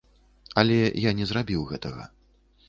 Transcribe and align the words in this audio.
Але 0.61 0.77
я 1.09 1.13
не 1.19 1.27
зрабіў 1.33 1.67
гэтага. 1.73 2.09